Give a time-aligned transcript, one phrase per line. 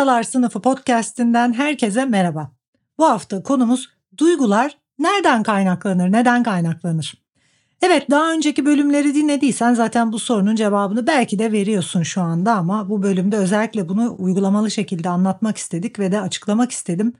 [0.00, 2.50] Ustalar Sınıfı podcast'inden herkese merhaba.
[2.98, 7.14] Bu hafta konumuz duygular nereden kaynaklanır, neden kaynaklanır?
[7.82, 12.88] Evet daha önceki bölümleri dinlediysen zaten bu sorunun cevabını belki de veriyorsun şu anda ama
[12.88, 17.12] bu bölümde özellikle bunu uygulamalı şekilde anlatmak istedik ve de açıklamak istedim.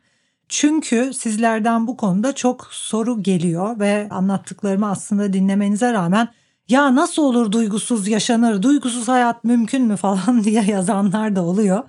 [0.49, 6.29] Çünkü sizlerden bu konuda çok soru geliyor ve anlattıklarımı aslında dinlemenize rağmen
[6.69, 11.83] ya nasıl olur duygusuz yaşanır, duygusuz hayat mümkün mü falan diye yazanlar da oluyor.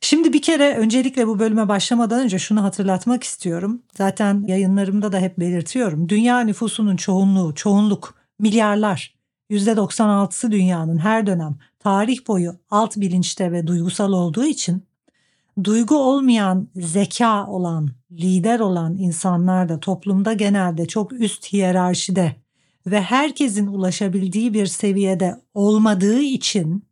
[0.00, 3.82] Şimdi bir kere öncelikle bu bölüme başlamadan önce şunu hatırlatmak istiyorum.
[3.96, 6.08] Zaten yayınlarımda da hep belirtiyorum.
[6.08, 9.14] Dünya nüfusunun çoğunluğu, çoğunluk milyarlar.
[9.50, 14.82] %96'sı dünyanın her dönem tarih boyu alt bilinçte ve duygusal olduğu için
[15.64, 22.36] duygu olmayan, zeka olan, lider olan insanlar da toplumda genelde çok üst hiyerarşide
[22.86, 26.84] ve herkesin ulaşabildiği bir seviyede olmadığı için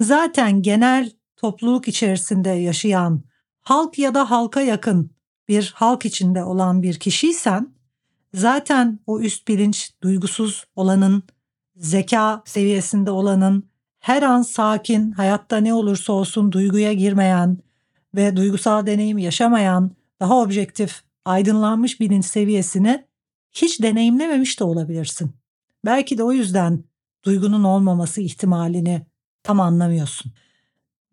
[0.00, 3.22] zaten genel topluluk içerisinde yaşayan,
[3.60, 5.10] halk ya da halka yakın
[5.48, 7.74] bir halk içinde olan bir kişiysen
[8.34, 11.22] zaten o üst bilinç duygusuz olanın,
[11.76, 17.58] zeka seviyesinde olanın, her an sakin, hayatta ne olursa olsun duyguya girmeyen
[18.14, 23.04] ve duygusal deneyim yaşamayan, daha objektif, aydınlanmış bilinç seviyesini
[23.52, 25.32] hiç deneyimlememiş de olabilirsin.
[25.84, 26.84] Belki de o yüzden
[27.24, 29.06] duygunun olmaması ihtimalini
[29.42, 30.32] tam anlamıyorsun.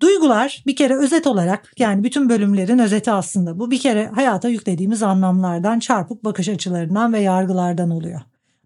[0.02, 5.04] Duygular bir kere özet olarak yani bütün bölümlerin özeti aslında bu bir kere hayata yüklediğimiz
[5.04, 8.22] anlamlardan, çarpık bakış açılarından ve yargılardan oluyor.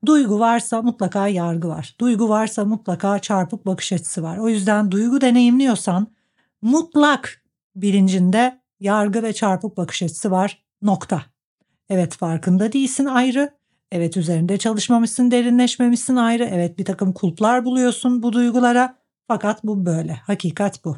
[0.05, 1.95] Duygu varsa mutlaka yargı var.
[1.99, 4.37] Duygu varsa mutlaka çarpık bakış açısı var.
[4.37, 6.07] O yüzden duygu deneyimliyorsan
[6.61, 7.43] mutlak
[7.75, 10.63] bilincinde yargı ve çarpık bakış açısı var.
[10.81, 11.21] Nokta.
[11.89, 13.49] Evet farkında değilsin ayrı.
[13.91, 16.49] Evet üzerinde çalışmamışsın, derinleşmemişsin ayrı.
[16.51, 18.95] Evet bir takım kulplar buluyorsun bu duygulara.
[19.27, 20.13] Fakat bu böyle.
[20.13, 20.97] Hakikat bu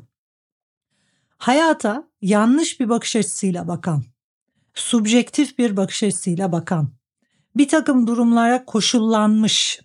[1.44, 4.04] hayata yanlış bir bakış açısıyla bakan,
[4.74, 6.90] subjektif bir bakış açısıyla bakan,
[7.56, 9.82] bir takım durumlara koşullanmış,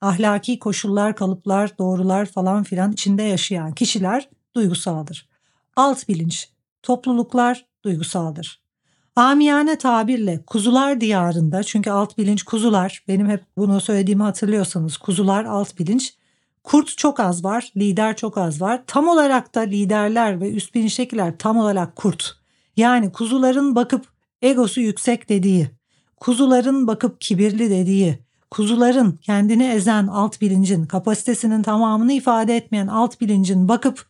[0.00, 5.28] ahlaki koşullar, kalıplar, doğrular falan filan içinde yaşayan kişiler duygusaldır.
[5.76, 6.48] Alt bilinç,
[6.82, 8.62] topluluklar duygusaldır.
[9.16, 15.78] Amiyane tabirle kuzular diyarında çünkü alt bilinç kuzular benim hep bunu söylediğimi hatırlıyorsanız kuzular alt
[15.78, 16.14] bilinç
[16.66, 18.82] Kurt çok az var, lider çok az var.
[18.86, 22.36] Tam olarak da liderler ve üst bilinçtekiler tam olarak kurt.
[22.76, 24.06] Yani kuzuların bakıp
[24.42, 25.70] egosu yüksek dediği,
[26.16, 28.18] kuzuların bakıp kibirli dediği,
[28.50, 34.06] kuzuların kendini ezen alt bilincin, kapasitesinin tamamını ifade etmeyen alt bilincin bakıp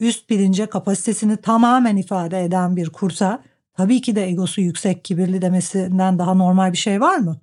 [0.00, 3.42] üst bilince kapasitesini tamamen ifade eden bir kursa
[3.74, 7.36] tabii ki de egosu yüksek kibirli demesinden daha normal bir şey var mı?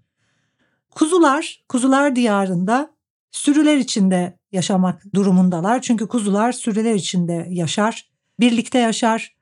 [0.92, 2.90] Kuzular, kuzular diyarında
[3.32, 5.82] sürüler içinde yaşamak durumundalar.
[5.82, 8.10] Çünkü kuzular sürüler içinde yaşar,
[8.40, 9.36] birlikte yaşar,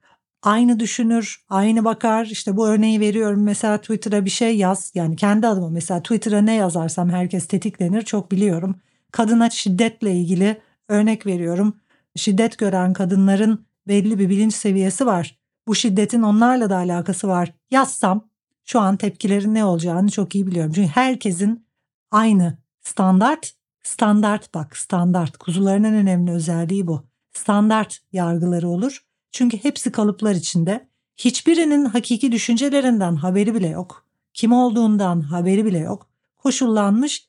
[0.44, 2.26] aynı düşünür, aynı bakar.
[2.26, 3.44] İşte bu örneği veriyorum.
[3.44, 4.92] Mesela Twitter'a bir şey yaz.
[4.96, 8.02] Yani kendi adıma mesela Twitter'a ne yazarsam herkes tetiklenir.
[8.02, 8.76] Çok biliyorum.
[9.12, 11.80] Kadına şiddetle ilgili örnek veriyorum.
[12.16, 15.40] Şiddet gören kadınların belli bir bilinç seviyesi var.
[15.68, 17.54] Bu şiddetin onlarla da alakası var.
[17.72, 18.28] Yazsam
[18.66, 20.72] şu an tepkilerin ne olacağını çok iyi biliyorum.
[20.76, 21.66] Çünkü herkesin
[22.12, 23.55] aynı standart
[23.85, 27.03] Standart bak standart kuzuların en önemli özelliği bu.
[27.34, 29.03] Standart yargıları olur.
[29.31, 30.88] Çünkü hepsi kalıplar içinde.
[31.18, 34.06] Hiçbirinin hakiki düşüncelerinden haberi bile yok.
[34.34, 36.07] Kim olduğundan haberi bile yok.
[36.38, 37.28] Koşullanmış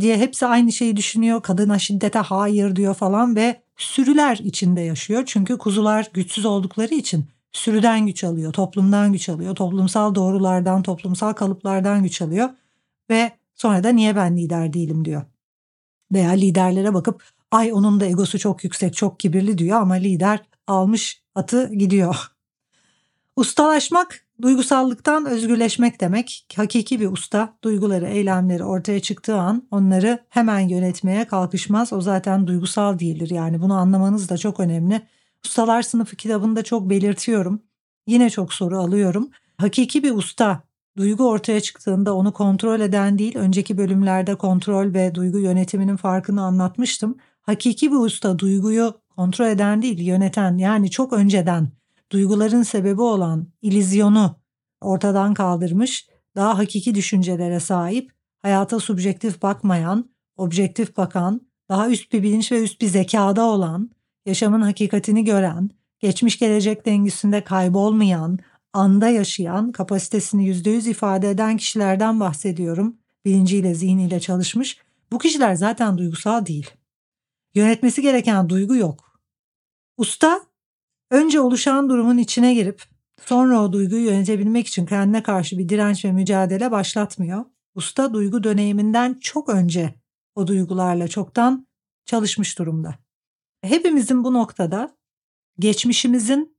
[0.00, 1.42] diye hepsi aynı şeyi düşünüyor.
[1.42, 5.22] Kadına şiddete hayır diyor falan ve sürüler içinde yaşıyor.
[5.26, 12.02] Çünkü kuzular güçsüz oldukları için sürüden güç alıyor, toplumdan güç alıyor, toplumsal doğrulardan, toplumsal kalıplardan
[12.02, 12.50] güç alıyor
[13.10, 15.22] ve Sonra da niye ben lider değilim diyor.
[16.12, 21.22] Veya liderlere bakıp ay onun da egosu çok yüksek çok kibirli diyor ama lider almış
[21.34, 22.16] atı gidiyor.
[23.36, 26.46] Ustalaşmak duygusallıktan özgürleşmek demek.
[26.56, 31.92] Hakiki bir usta duyguları, eylemleri ortaya çıktığı an onları hemen yönetmeye kalkışmaz.
[31.92, 35.02] O zaten duygusal değildir yani bunu anlamanız da çok önemli.
[35.44, 37.62] Ustalar sınıfı kitabında çok belirtiyorum.
[38.06, 39.30] Yine çok soru alıyorum.
[39.56, 40.62] Hakiki bir usta
[40.96, 47.16] duygu ortaya çıktığında onu kontrol eden değil, önceki bölümlerde kontrol ve duygu yönetiminin farkını anlatmıştım.
[47.42, 51.68] Hakiki bir usta duyguyu kontrol eden değil, yöneten yani çok önceden
[52.12, 54.36] duyguların sebebi olan ilizyonu
[54.80, 58.12] ortadan kaldırmış, daha hakiki düşüncelere sahip,
[58.42, 63.90] hayata subjektif bakmayan, objektif bakan, daha üst bir bilinç ve üst bir zekada olan,
[64.26, 65.70] yaşamın hakikatini gören,
[66.00, 68.38] geçmiş gelecek dengesinde kaybolmayan,
[68.74, 72.96] anda yaşayan, kapasitesini yüzde yüz ifade eden kişilerden bahsediyorum.
[73.24, 74.78] Bilinciyle, zihniyle çalışmış.
[75.12, 76.70] Bu kişiler zaten duygusal değil.
[77.54, 79.20] Yönetmesi gereken duygu yok.
[79.96, 80.40] Usta
[81.10, 82.82] önce oluşan durumun içine girip
[83.20, 87.44] sonra o duyguyu yönetebilmek için kendine karşı bir direnç ve mücadele başlatmıyor.
[87.74, 89.94] Usta duygu döneminden çok önce
[90.34, 91.66] o duygularla çoktan
[92.06, 92.94] çalışmış durumda.
[93.62, 94.96] Hepimizin bu noktada
[95.58, 96.53] geçmişimizin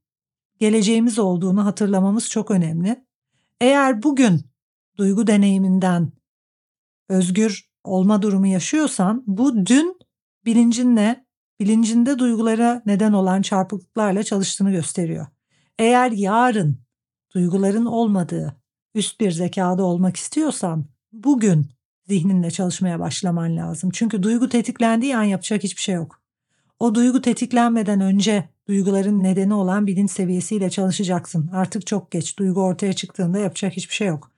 [0.58, 3.04] geleceğimiz olduğunu hatırlamamız çok önemli.
[3.60, 4.40] Eğer bugün
[4.96, 6.12] duygu deneyiminden
[7.08, 9.98] özgür olma durumu yaşıyorsan bu dün
[10.44, 11.26] bilincinle,
[11.60, 15.26] bilincinde duygulara neden olan çarpıklıklarla çalıştığını gösteriyor.
[15.78, 16.78] Eğer yarın
[17.34, 18.56] duyguların olmadığı
[18.94, 21.68] üst bir zekada olmak istiyorsan bugün
[22.08, 23.90] zihninle çalışmaya başlaman lazım.
[23.90, 26.22] Çünkü duygu tetiklendiği an yapacak hiçbir şey yok.
[26.78, 31.50] O duygu tetiklenmeden önce duyguların nedeni olan bilinç seviyesiyle çalışacaksın.
[31.52, 32.38] Artık çok geç.
[32.38, 34.30] Duygu ortaya çıktığında yapacak hiçbir şey yok.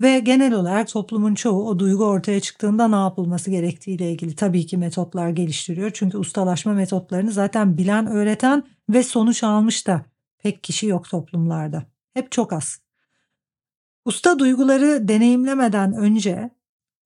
[0.00, 4.76] Ve genel olarak toplumun çoğu o duygu ortaya çıktığında ne yapılması gerektiğiyle ilgili tabii ki
[4.76, 5.90] metotlar geliştiriyor.
[5.94, 10.04] Çünkü ustalaşma metotlarını zaten bilen, öğreten ve sonuç almış da
[10.38, 11.84] pek kişi yok toplumlarda.
[12.14, 12.78] Hep çok az.
[14.04, 16.50] Usta duyguları deneyimlemeden önce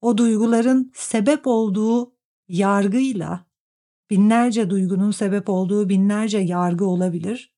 [0.00, 2.12] o duyguların sebep olduğu
[2.48, 3.44] yargıyla
[4.10, 7.52] binlerce duygunun sebep olduğu binlerce yargı olabilir.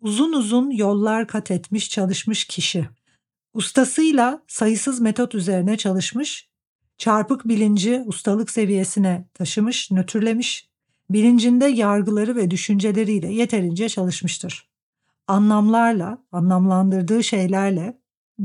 [0.00, 2.88] Uzun uzun yollar kat etmiş çalışmış kişi.
[3.54, 6.48] Ustasıyla sayısız metot üzerine çalışmış,
[6.98, 10.68] çarpık bilinci ustalık seviyesine taşımış, nötrlemiş,
[11.10, 14.68] bilincinde yargıları ve düşünceleriyle yeterince çalışmıştır.
[15.26, 17.98] Anlamlarla, anlamlandırdığı şeylerle,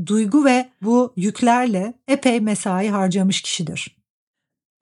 [0.06, 3.96] duygu ve bu yüklerle epey mesai harcamış kişidir.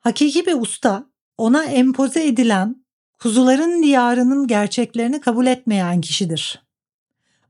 [0.01, 2.85] Hakiki bir usta ona empoze edilen
[3.19, 6.63] kuzuların diyarının gerçeklerini kabul etmeyen kişidir.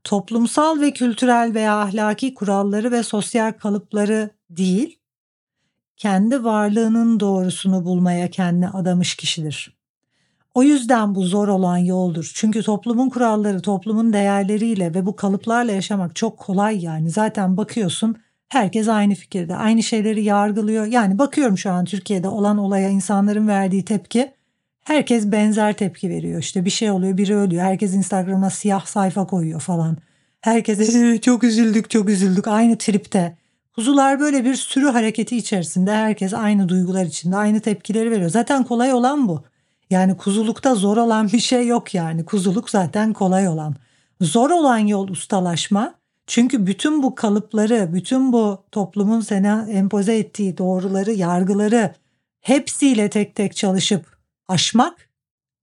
[0.03, 4.99] Toplumsal ve kültürel veya ahlaki kuralları ve sosyal kalıpları değil,
[5.97, 9.77] kendi varlığının doğrusunu bulmaya kendini adamış kişidir.
[10.53, 12.31] O yüzden bu zor olan yoldur.
[12.35, 17.09] Çünkü toplumun kuralları, toplumun değerleriyle ve bu kalıplarla yaşamak çok kolay yani.
[17.09, 18.17] Zaten bakıyorsun
[18.53, 20.85] herkes aynı fikirde, aynı şeyleri yargılıyor.
[20.85, 24.31] Yani bakıyorum şu an Türkiye'de olan olaya insanların verdiği tepki.
[24.83, 26.39] Herkes benzer tepki veriyor.
[26.39, 27.63] İşte bir şey oluyor, biri ölüyor.
[27.63, 29.97] Herkes Instagram'a siyah sayfa koyuyor falan.
[30.41, 30.77] Herkes
[31.21, 32.47] çok üzüldük, çok üzüldük.
[32.47, 33.37] Aynı tripte.
[33.75, 38.29] Kuzular böyle bir sürü hareketi içerisinde herkes aynı duygular içinde aynı tepkileri veriyor.
[38.29, 39.43] Zaten kolay olan bu.
[39.89, 42.25] Yani kuzulukta zor olan bir şey yok yani.
[42.25, 43.75] Kuzuluk zaten kolay olan.
[44.21, 45.93] Zor olan yol ustalaşma.
[46.27, 51.95] Çünkü bütün bu kalıpları, bütün bu toplumun sana empoze ettiği doğruları, yargıları
[52.41, 54.17] hepsiyle tek tek çalışıp
[54.47, 55.09] aşmak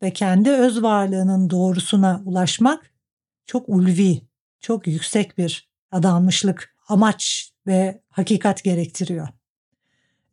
[0.03, 2.91] ve kendi öz varlığının doğrusuna ulaşmak
[3.47, 4.23] çok ulvi,
[4.61, 9.29] çok yüksek bir adanmışlık, amaç ve hakikat gerektiriyor.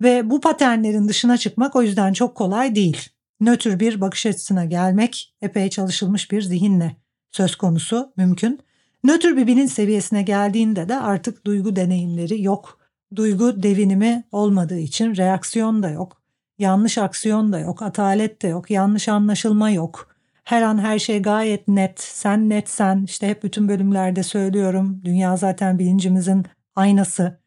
[0.02, 3.10] Ve bu paternlerin dışına çıkmak o yüzden çok kolay değil.
[3.40, 6.96] Nötr bir bakış açısına gelmek epey çalışılmış bir zihinle
[7.32, 8.60] söz konusu mümkün.
[9.08, 12.80] Nötr bir bilinç seviyesine geldiğinde de artık duygu deneyimleri yok.
[13.16, 16.22] Duygu devinimi olmadığı için reaksiyon da yok.
[16.60, 20.16] Yanlış aksiyon da yok, atalet de yok, yanlış anlaşılma yok.
[20.44, 23.04] Her an her şey gayet net, sen net sen.
[23.04, 25.02] İşte hep bütün bölümlerde söylüyorum.
[25.06, 26.46] Dünya zaten bilincimizin
[26.76, 27.40] aynası.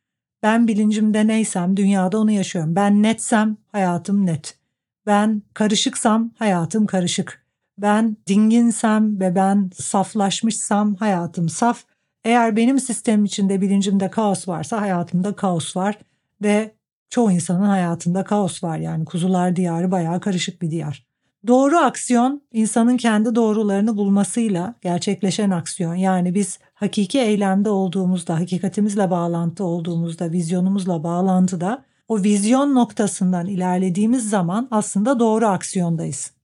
[0.43, 2.77] Ben bilincimde neysem dünyada onu yaşıyorum.
[2.77, 4.59] Ben netsem hayatım net.
[5.07, 7.40] Ben karışıksam hayatım karışık.
[7.83, 11.85] Ben dinginsem ve ben saflaşmışsam hayatım saf.
[12.25, 15.99] Eğer benim sistemim içinde bilincimde kaos varsa hayatımda kaos var
[16.43, 16.75] ve
[17.11, 21.07] çoğu insanın hayatında kaos var yani kuzular diyarı bayağı karışık bir diyar.
[21.47, 25.95] Doğru aksiyon insanın kendi doğrularını bulmasıyla gerçekleşen aksiyon.
[25.95, 34.69] Yani biz hakiki eylemde olduğumuzda, hakikatimizle bağlantı olduğumuzda, vizyonumuzla bağlantıda o vizyon noktasından ilerlediğimiz zaman
[34.71, 36.40] aslında doğru aksiyondayız.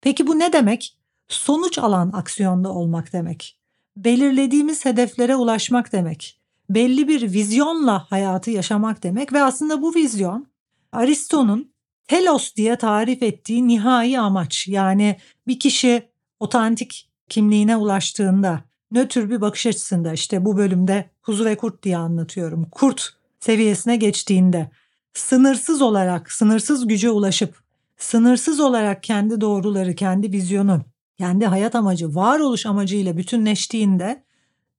[0.00, 0.96] Peki bu ne demek?
[1.28, 3.56] Sonuç alan aksiyonda olmak demek.
[3.96, 6.40] Belirlediğimiz hedeflere ulaşmak demek.
[6.70, 10.46] Belli bir vizyonla hayatı yaşamak demek ve aslında bu vizyon
[10.92, 11.72] Aristo'nun
[12.08, 14.68] telos diye tarif ettiği nihai amaç.
[14.68, 15.16] Yani
[15.46, 16.08] bir kişi
[16.40, 22.68] otantik kimliğine ulaştığında nötr bir bakış açısında işte bu bölümde kuzu ve kurt diye anlatıyorum.
[22.70, 24.70] Kurt seviyesine geçtiğinde
[25.14, 27.62] sınırsız olarak, sınırsız güce ulaşıp
[28.00, 30.82] sınırsız olarak kendi doğruları, kendi vizyonu,
[31.18, 34.24] kendi hayat amacı, varoluş amacıyla bütünleştiğinde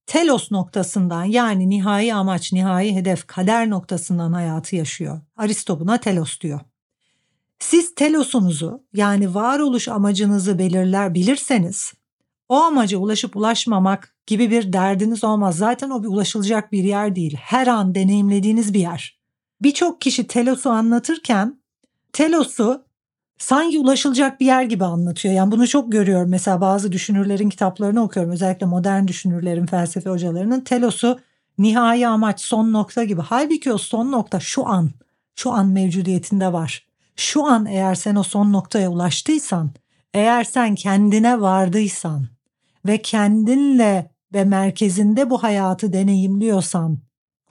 [0.06, 5.22] telos noktasından yani nihai amaç, nihai hedef, kader noktasından hayatı yaşıyor.
[5.38, 6.60] Aristo buna telos diyor.
[7.60, 11.94] Siz telosunuzu yani varoluş amacınızı belirler bilirseniz
[12.50, 15.58] o amaca ulaşıp ulaşmamak gibi bir derdiniz olmaz.
[15.58, 17.36] Zaten o bir ulaşılacak bir yer değil.
[17.40, 19.20] Her an deneyimlediğiniz bir yer.
[19.62, 21.62] Birçok kişi telosu anlatırken
[22.14, 22.86] telosu
[23.42, 25.34] sanki ulaşılacak bir yer gibi anlatıyor.
[25.34, 26.30] Yani bunu çok görüyorum.
[26.30, 28.32] Mesela bazı düşünürlerin kitaplarını okuyorum.
[28.32, 31.20] Özellikle modern düşünürlerin, felsefe hocalarının telosu
[31.58, 33.22] nihai amaç, son nokta gibi.
[33.22, 34.90] Halbuki o son nokta şu an,
[35.36, 36.88] şu an mevcudiyetinde var.
[37.16, 39.72] Şu an eğer sen o son noktaya ulaştıysan,
[40.14, 42.28] eğer sen kendine vardıysan
[42.86, 47.00] ve kendinle ve merkezinde bu hayatı deneyimliyorsan,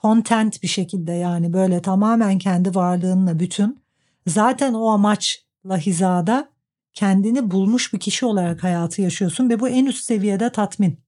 [0.01, 3.79] content bir şekilde yani böyle tamamen kendi varlığınla bütün,
[4.27, 6.49] zaten o amaçla hizada
[6.93, 10.99] kendini bulmuş bir kişi olarak hayatı yaşıyorsun ve bu en üst seviyede tatmin.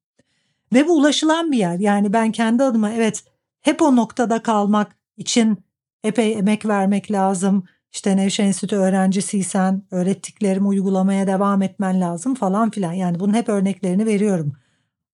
[0.74, 1.80] Ve bu ulaşılan bir yer.
[1.80, 3.24] Yani ben kendi adıma evet
[3.62, 5.58] hep o noktada kalmak için
[6.04, 7.64] epey emek vermek lazım.
[7.92, 12.94] İşte Nevşehir Enstitü öğrencisiysen öğrettiklerimi uygulamaya devam etmen lazım falan filan.
[12.94, 14.54] Yani bunun hep örneklerini veriyorum.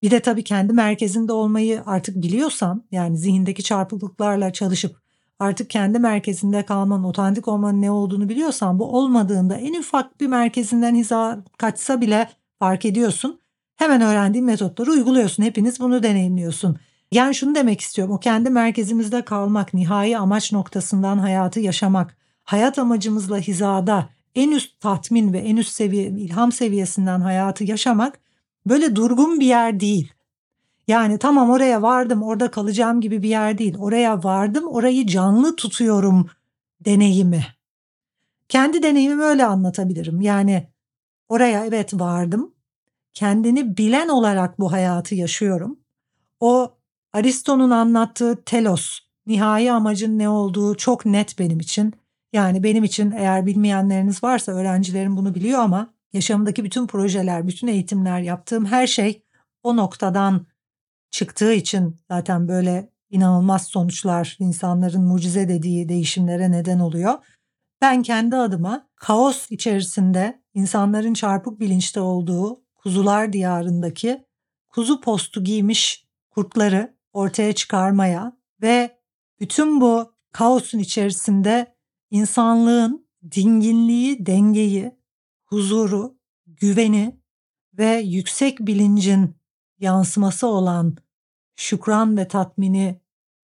[0.01, 5.01] Bir de tabii kendi merkezinde olmayı artık biliyorsan yani zihindeki çarpıklıklarla çalışıp
[5.39, 10.95] artık kendi merkezinde kalmanın, otantik olmanın ne olduğunu biliyorsan bu olmadığında en ufak bir merkezinden
[10.95, 12.29] hiza kaçsa bile
[12.59, 13.39] fark ediyorsun.
[13.75, 15.43] Hemen öğrendiğin metotları uyguluyorsun.
[15.43, 16.77] Hepiniz bunu deneyimliyorsun.
[17.11, 18.13] Yani şunu demek istiyorum.
[18.13, 25.33] O kendi merkezimizde kalmak, nihai amaç noktasından hayatı yaşamak, hayat amacımızla hizada en üst tatmin
[25.33, 28.19] ve en üst seviye ilham seviyesinden hayatı yaşamak
[28.65, 30.13] böyle durgun bir yer değil.
[30.89, 33.77] Yani tamam oraya vardım orada kalacağım gibi bir yer değil.
[33.77, 36.29] Oraya vardım orayı canlı tutuyorum
[36.81, 37.45] deneyimi.
[38.47, 40.21] Kendi deneyimimi öyle anlatabilirim.
[40.21, 40.67] Yani
[41.27, 42.55] oraya evet vardım.
[43.13, 45.79] Kendini bilen olarak bu hayatı yaşıyorum.
[46.39, 46.77] O
[47.13, 51.93] Aristo'nun anlattığı telos, nihai amacın ne olduğu çok net benim için.
[52.33, 58.19] Yani benim için eğer bilmeyenleriniz varsa öğrencilerim bunu biliyor ama yaşamımdaki bütün projeler, bütün eğitimler,
[58.19, 59.23] yaptığım her şey
[59.63, 60.45] o noktadan
[61.11, 67.13] çıktığı için zaten böyle inanılmaz sonuçlar, insanların mucize dediği değişimlere neden oluyor.
[67.81, 74.25] Ben kendi adıma kaos içerisinde insanların çarpık bilinçte olduğu kuzular diyarındaki
[74.69, 78.99] kuzu postu giymiş kurtları ortaya çıkarmaya ve
[79.39, 81.75] bütün bu kaosun içerisinde
[82.11, 84.91] insanlığın dinginliği, dengeyi,
[85.45, 87.19] huzuru, güveni
[87.77, 89.38] ve yüksek bilincin
[89.79, 90.97] yansıması olan
[91.55, 93.01] şükran ve tatmini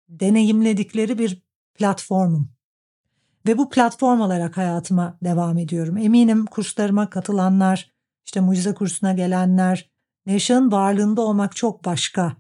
[0.09, 1.43] deneyimledikleri bir
[1.75, 2.49] platformum.
[3.47, 5.97] Ve bu platform olarak hayatıma devam ediyorum.
[5.97, 7.91] Eminim kurslarıma katılanlar,
[8.25, 9.91] işte mucize kursuna gelenler,
[10.27, 12.37] Nevşah'ın varlığında olmak çok başka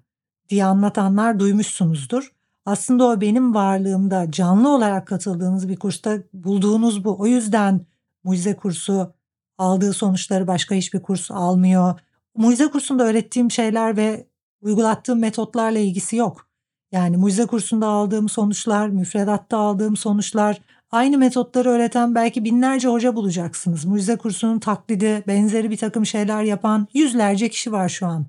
[0.48, 2.32] diye anlatanlar duymuşsunuzdur.
[2.66, 7.20] Aslında o benim varlığımda canlı olarak katıldığınız bir kursta bulduğunuz bu.
[7.20, 7.86] O yüzden
[8.24, 9.14] mucize kursu
[9.58, 12.00] aldığı sonuçları başka hiçbir kurs almıyor.
[12.36, 14.26] Mucize kursunda öğrettiğim şeyler ve
[14.60, 16.48] uygulattığım metotlarla ilgisi yok.
[16.92, 20.60] Yani mucize kursunda aldığım sonuçlar, müfredatta aldığım sonuçlar,
[20.90, 23.84] aynı metotları öğreten belki binlerce hoca bulacaksınız.
[23.84, 28.26] Mucize kursunun taklidi, benzeri bir takım şeyler yapan yüzlerce kişi var şu an.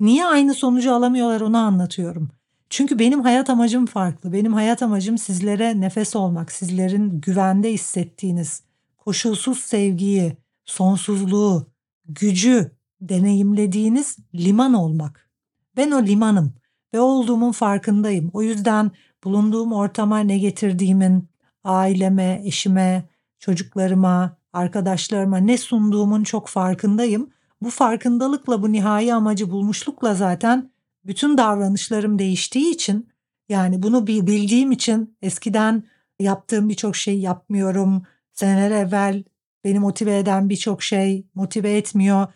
[0.00, 2.30] Niye aynı sonucu alamıyorlar onu anlatıyorum.
[2.70, 4.32] Çünkü benim hayat amacım farklı.
[4.32, 8.62] Benim hayat amacım sizlere nefes olmak, sizlerin güvende hissettiğiniz
[8.98, 11.66] koşulsuz sevgiyi, sonsuzluğu,
[12.08, 15.30] gücü deneyimlediğiniz liman olmak.
[15.76, 16.54] Ben o limanım
[16.94, 18.30] ve olduğumun farkındayım.
[18.32, 18.90] O yüzden
[19.24, 21.28] bulunduğum ortama ne getirdiğimin,
[21.64, 27.30] aileme, eşime, çocuklarıma, arkadaşlarıma ne sunduğumun çok farkındayım.
[27.62, 30.70] Bu farkındalıkla bu nihai amacı bulmuşlukla zaten
[31.04, 33.08] bütün davranışlarım değiştiği için
[33.48, 35.82] yani bunu bildiğim için eskiden
[36.20, 38.02] yaptığım birçok şey yapmıyorum.
[38.32, 39.24] Seneler evvel
[39.64, 42.26] beni motive eden birçok şey motive etmiyor.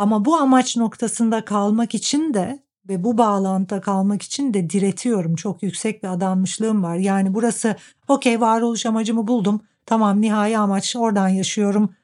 [0.00, 5.34] Ama bu amaç noktasında kalmak için de ve bu bağlantıda kalmak için de diretiyorum.
[5.34, 6.96] Çok yüksek bir adanmışlığım var.
[6.96, 7.76] Yani burası
[8.08, 9.60] okey varoluş amacımı buldum.
[9.86, 11.94] Tamam nihai amaç oradan yaşıyorum.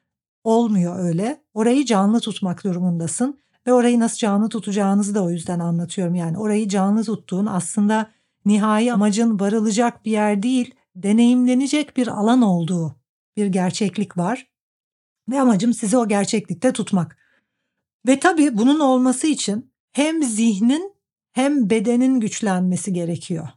[0.44, 1.42] Olmuyor öyle.
[1.54, 3.40] Orayı canlı tutmak durumundasın.
[3.66, 6.14] Ve orayı nasıl canlı tutacağınızı da o yüzden anlatıyorum.
[6.14, 8.10] Yani orayı canlı tuttuğun aslında
[8.44, 12.96] nihai amacın varılacak bir yer değil, deneyimlenecek bir alan olduğu
[13.36, 14.46] bir gerçeklik var.
[15.30, 17.25] Ve amacım sizi o gerçeklikte tutmak.
[18.06, 20.92] Ve tabii bunun olması için hem zihnin
[21.32, 23.48] hem bedenin güçlenmesi gerekiyor.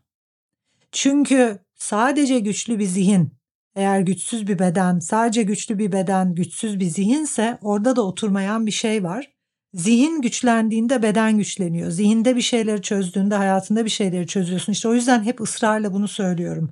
[0.91, 3.33] Çünkü sadece güçlü bir zihin,
[3.75, 8.71] eğer güçsüz bir beden, sadece güçlü bir beden, güçsüz bir zihinse orada da oturmayan bir
[8.71, 9.31] şey var.
[9.73, 11.91] Zihin güçlendiğinde beden güçleniyor.
[11.91, 14.73] Zihinde bir şeyleri çözdüğünde hayatında bir şeyleri çözüyorsun.
[14.73, 16.69] İşte o yüzden hep ısrarla bunu söylüyorum.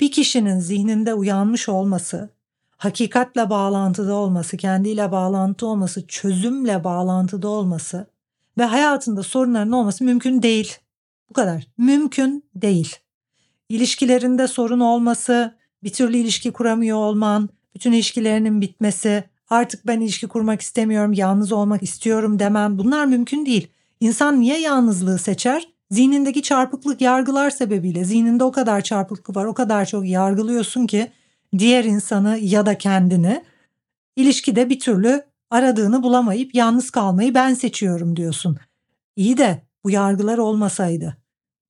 [0.00, 2.30] Bir kişinin zihninde uyanmış olması,
[2.78, 8.06] hakikatle bağlantıda olması, kendiyle bağlantı olması, çözümle bağlantıda olması
[8.58, 10.78] ve hayatında sorunların olması mümkün değil.
[11.30, 11.66] Bu kadar.
[11.78, 12.96] Mümkün değil.
[13.68, 20.60] İlişkilerinde sorun olması, bir türlü ilişki kuramıyor olman, bütün ilişkilerinin bitmesi, artık ben ilişki kurmak
[20.60, 23.68] istemiyorum, yalnız olmak istiyorum demem bunlar mümkün değil.
[24.00, 25.68] İnsan niye yalnızlığı seçer?
[25.90, 28.04] Zihnindeki çarpıklık yargılar sebebiyle.
[28.04, 31.12] Zihninde o kadar çarpıklık var, o kadar çok yargılıyorsun ki
[31.58, 33.44] diğer insanı ya da kendini
[34.16, 38.58] ilişkide bir türlü aradığını bulamayıp yalnız kalmayı ben seçiyorum diyorsun.
[39.16, 41.16] İyi de bu yargılar olmasaydı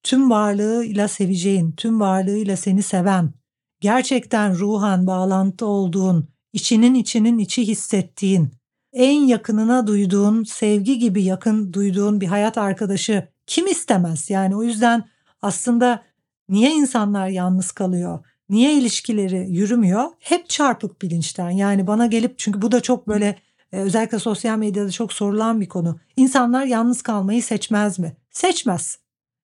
[0.02, 3.32] tüm varlığıyla seveceğin, tüm varlığıyla seni seven,
[3.80, 8.50] gerçekten ruhan bağlantı olduğun, içinin içinin içi hissettiğin,
[8.92, 14.30] en yakınına duyduğun, sevgi gibi yakın duyduğun bir hayat arkadaşı kim istemez?
[14.30, 15.04] Yani o yüzden
[15.42, 16.02] aslında
[16.49, 18.25] niye insanlar yalnız kalıyor?
[18.50, 20.05] Niye ilişkileri yürümüyor?
[20.19, 21.50] Hep çarpık bilinçten.
[21.50, 23.37] Yani bana gelip çünkü bu da çok böyle
[23.73, 25.99] e, özellikle sosyal medyada çok sorulan bir konu.
[26.17, 28.17] İnsanlar yalnız kalmayı seçmez mi?
[28.31, 28.99] Seçmez.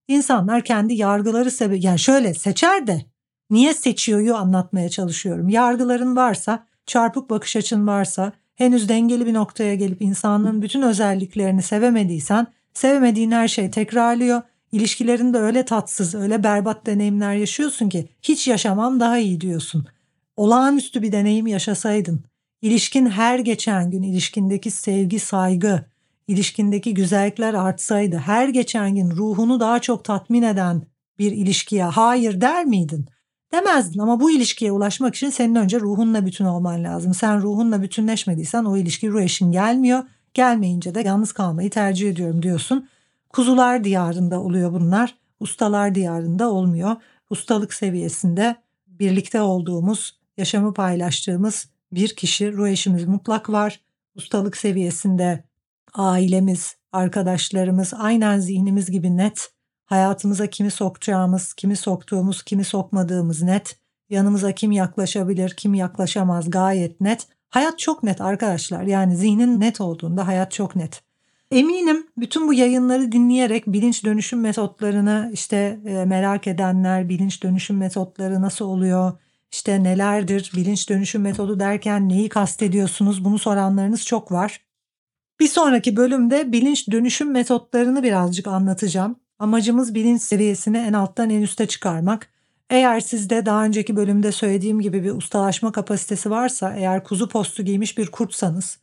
[0.08, 3.04] İnsanlar kendi yargıları sebebi yani şöyle seçer de
[3.50, 5.48] niye seçiyoryu anlatmaya çalışıyorum.
[5.48, 12.46] Yargıların varsa, çarpık bakış açın varsa, henüz dengeli bir noktaya gelip insanlığın bütün özelliklerini sevemediysen,
[12.74, 14.42] sevemediğin her şey tekrarlıyor.
[14.74, 19.86] İlişkilerinde öyle tatsız, öyle berbat deneyimler yaşıyorsun ki hiç yaşamam daha iyi diyorsun.
[20.36, 22.24] Olağanüstü bir deneyim yaşasaydın,
[22.62, 25.84] ilişkin her geçen gün ilişkindeki sevgi, saygı,
[26.28, 30.82] ilişkindeki güzellikler artsaydı, her geçen gün ruhunu daha çok tatmin eden
[31.18, 33.06] bir ilişkiye hayır der miydin?
[33.52, 37.14] Demezdin ama bu ilişkiye ulaşmak için senin önce ruhunla bütün olman lazım.
[37.14, 40.02] Sen ruhunla bütünleşmediysen o ilişki ruh eşin gelmiyor.
[40.34, 42.88] Gelmeyince de yalnız kalmayı tercih ediyorum diyorsun.
[43.34, 45.14] Kuzular diyarında oluyor bunlar.
[45.40, 46.96] Ustalar diyarında olmuyor.
[47.30, 53.80] Ustalık seviyesinde birlikte olduğumuz, yaşamı paylaştığımız bir kişi ruh eşimiz mutlak var.
[54.14, 55.44] Ustalık seviyesinde
[55.94, 59.52] ailemiz, arkadaşlarımız aynen zihnimiz gibi net.
[59.84, 63.78] Hayatımıza kimi sokacağımız, kimi soktuğumuz, kimi sokmadığımız net.
[64.10, 67.26] Yanımıza kim yaklaşabilir, kim yaklaşamaz gayet net.
[67.50, 68.82] Hayat çok net arkadaşlar.
[68.82, 71.02] Yani zihnin net olduğunda hayat çok net.
[71.50, 78.42] Eminim bütün bu yayınları dinleyerek bilinç dönüşüm metotlarını işte e, merak edenler, bilinç dönüşüm metotları
[78.42, 79.12] nasıl oluyor,
[79.52, 84.60] işte nelerdir, bilinç dönüşüm metodu derken neyi kastediyorsunuz bunu soranlarınız çok var.
[85.40, 89.16] Bir sonraki bölümde bilinç dönüşüm metotlarını birazcık anlatacağım.
[89.38, 92.28] Amacımız bilinç seviyesini en alttan en üste çıkarmak.
[92.70, 97.98] Eğer sizde daha önceki bölümde söylediğim gibi bir ustalaşma kapasitesi varsa, eğer kuzu postu giymiş
[97.98, 98.78] bir kurtsanız,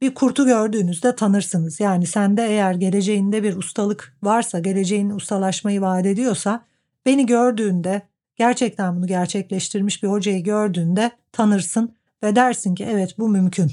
[0.00, 1.80] bir kurtu gördüğünüzde tanırsınız.
[1.80, 6.64] Yani sende eğer geleceğinde bir ustalık varsa, geleceğin ustalaşmayı vaat ediyorsa,
[7.06, 8.02] beni gördüğünde,
[8.36, 13.72] gerçekten bunu gerçekleştirmiş bir hocayı gördüğünde tanırsın ve dersin ki evet bu mümkün.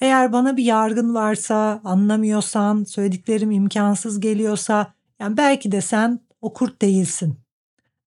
[0.00, 6.82] Eğer bana bir yargın varsa, anlamıyorsan, söylediklerim imkansız geliyorsa, yani belki de sen o kurt
[6.82, 7.38] değilsin.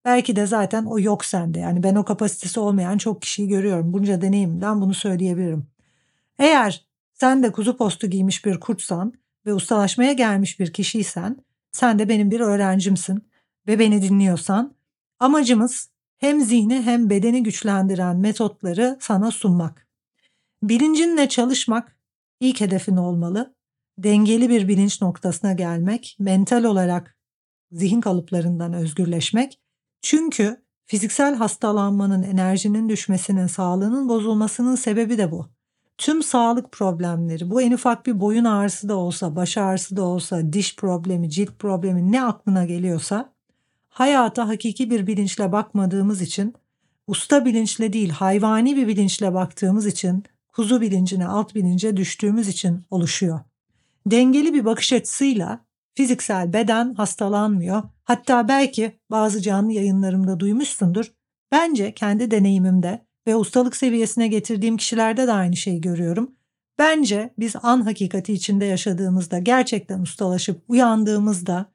[0.04, 1.58] Belki de zaten o yok sende.
[1.58, 3.92] Yani ben o kapasitesi olmayan çok kişiyi görüyorum.
[3.92, 5.66] Bunca deneyimden bunu söyleyebilirim.
[6.38, 9.12] Eğer sen de kuzu postu giymiş bir kurtsan
[9.46, 11.36] ve ustalaşmaya gelmiş bir kişiysen,
[11.72, 13.28] sen de benim bir öğrencimsin
[13.66, 14.74] ve beni dinliyorsan,
[15.18, 19.88] amacımız hem zihni hem bedeni güçlendiren metotları sana sunmak.
[20.62, 21.96] Bilincinle çalışmak
[22.40, 23.54] ilk hedefin olmalı.
[23.98, 27.16] Dengeli bir bilinç noktasına gelmek, mental olarak
[27.72, 29.60] zihin kalıplarından özgürleşmek.
[30.02, 35.53] Çünkü fiziksel hastalanmanın, enerjinin düşmesinin, sağlığının bozulmasının sebebi de bu.
[35.98, 40.52] Tüm sağlık problemleri, bu en ufak bir boyun ağrısı da olsa, baş ağrısı da olsa,
[40.52, 43.32] diş problemi, cilt problemi ne aklına geliyorsa
[43.88, 46.54] hayata hakiki bir bilinçle bakmadığımız için,
[47.06, 53.40] usta bilinçle değil hayvani bir bilinçle baktığımız için kuzu bilincine, alt bilince düştüğümüz için oluşuyor.
[54.06, 55.60] Dengeli bir bakış açısıyla
[55.94, 57.82] fiziksel beden hastalanmıyor.
[58.04, 61.12] Hatta belki bazı canlı yayınlarımda duymuşsundur.
[61.52, 66.30] Bence kendi deneyimimde ve ustalık seviyesine getirdiğim kişilerde de aynı şeyi görüyorum.
[66.78, 71.66] Bence biz an hakikati içinde yaşadığımızda, gerçekten ustalaşıp uyandığımızda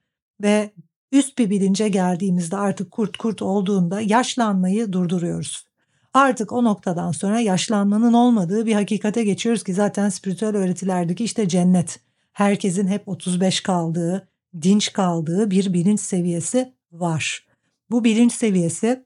[0.42, 0.72] ve
[1.12, 5.66] üst bir bilince geldiğimizde artık kurt kurt olduğunda yaşlanmayı durduruyoruz.
[6.14, 12.00] Artık o noktadan sonra yaşlanmanın olmadığı bir hakikate geçiyoruz ki zaten spiritüel öğretilerdeki işte cennet.
[12.34, 14.28] Herkesin hep 35 kaldığı,
[14.62, 17.48] dinç kaldığı bir bilinç seviyesi var.
[17.92, 19.06] Bu bilinç seviyesi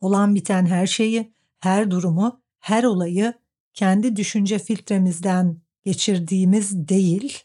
[0.00, 3.34] olan biten her şeyi, her durumu, her olayı
[3.74, 7.38] kendi düşünce filtremizden geçirdiğimiz değil,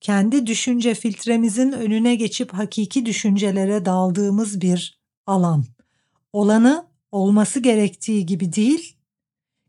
[0.00, 5.64] kendi düşünce filtremizin önüne geçip hakiki düşüncelere daldığımız bir alan.
[6.32, 8.96] Olanı olması gerektiği gibi değil,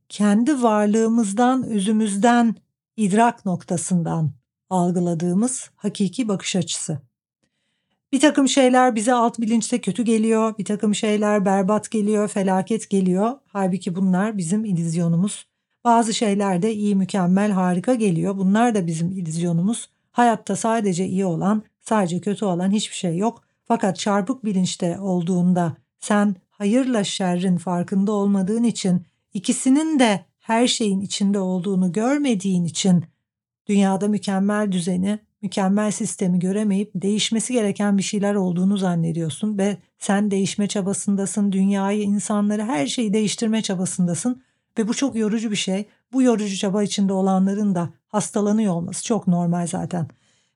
[0.10, 2.56] kendi varlığımızdan, özümüzden,
[2.97, 4.32] idrak noktasından
[4.69, 7.02] algıladığımız hakiki bakış açısı.
[8.13, 13.32] Bir takım şeyler bize alt bilinçte kötü geliyor, bir takım şeyler berbat geliyor, felaket geliyor.
[13.47, 15.47] Halbuki bunlar bizim ilizyonumuz.
[15.84, 18.38] Bazı şeyler de iyi, mükemmel, harika geliyor.
[18.38, 19.89] Bunlar da bizim ilizyonumuz.
[20.12, 23.43] Hayatta sadece iyi olan, sadece kötü olan hiçbir şey yok.
[23.65, 31.39] Fakat çarpık bilinçte olduğunda sen hayırla şerrin farkında olmadığın için ikisinin de her şeyin içinde
[31.39, 33.06] olduğunu görmediğin için
[33.67, 40.67] dünyada mükemmel düzeni, mükemmel sistemi göremeyip değişmesi gereken bir şeyler olduğunu zannediyorsun ve sen değişme
[40.67, 44.41] çabasındasın, dünyayı, insanları, her şeyi değiştirme çabasındasın
[44.77, 45.86] ve bu çok yorucu bir şey.
[46.13, 50.08] Bu yorucu çaba içinde olanların da hastalanıyor olması çok normal zaten.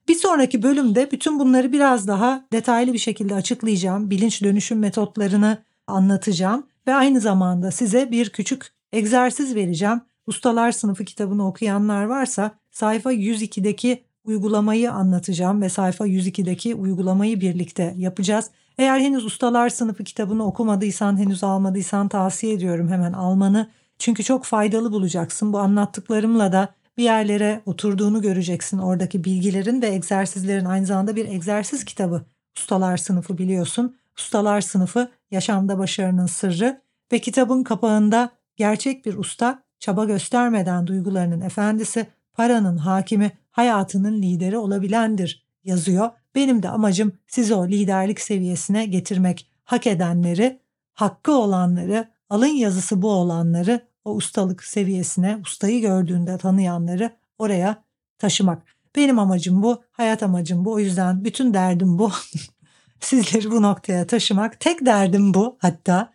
[0.07, 4.09] Bir sonraki bölümde bütün bunları biraz daha detaylı bir şekilde açıklayacağım.
[4.09, 10.01] Bilinç dönüşüm metotlarını anlatacağım ve aynı zamanda size bir küçük egzersiz vereceğim.
[10.27, 18.49] Ustalar sınıfı kitabını okuyanlar varsa sayfa 102'deki uygulamayı anlatacağım ve sayfa 102'deki uygulamayı birlikte yapacağız.
[18.77, 23.69] Eğer henüz Ustalar sınıfı kitabını okumadıysan, henüz almadıysan tavsiye ediyorum hemen almanı.
[23.99, 25.53] Çünkü çok faydalı bulacaksın.
[25.53, 28.77] Bu anlattıklarımla da bir yerlere oturduğunu göreceksin.
[28.77, 32.25] Oradaki bilgilerin ve egzersizlerin aynı zamanda bir egzersiz kitabı.
[32.57, 33.95] Ustalar sınıfı biliyorsun.
[34.17, 42.07] Ustalar sınıfı yaşamda başarının sırrı ve kitabın kapağında gerçek bir usta çaba göstermeden duygularının efendisi,
[42.33, 46.09] paranın hakimi, hayatının lideri olabilendir yazıyor.
[46.35, 49.49] Benim de amacım sizi o liderlik seviyesine getirmek.
[49.63, 50.59] Hak edenleri,
[50.93, 57.83] hakkı olanları, alın yazısı bu olanları o ustalık seviyesine, ustayı gördüğünde tanıyanları oraya
[58.17, 58.63] taşımak.
[58.95, 60.73] Benim amacım bu, hayat amacım bu.
[60.73, 62.11] O yüzden bütün derdim bu.
[62.99, 64.59] Sizleri bu noktaya taşımak.
[64.59, 66.13] Tek derdim bu hatta.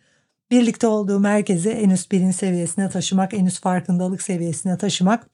[0.51, 5.31] Birlikte olduğu merkezi en üst bilinç seviyesine taşımak, en üst farkındalık seviyesine taşımak.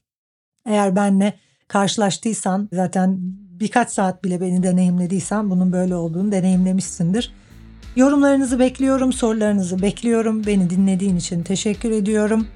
[0.66, 3.18] Eğer benle karşılaştıysan zaten
[3.60, 7.32] birkaç saat bile beni deneyimlediysen bunun böyle olduğunu deneyimlemişsindir.
[7.96, 10.46] Yorumlarınızı bekliyorum, sorularınızı bekliyorum.
[10.46, 12.46] Beni dinlediğin için teşekkür ediyorum.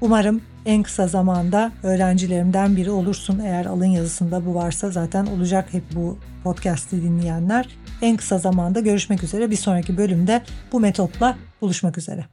[0.00, 3.38] Umarım en kısa zamanda öğrencilerimden biri olursun.
[3.38, 7.68] Eğer alın yazısında bu varsa zaten olacak hep bu podcast'i dinleyenler.
[8.02, 9.50] En kısa zamanda görüşmek üzere.
[9.50, 12.26] Bir sonraki bölümde bu metotla buluşmak üzere.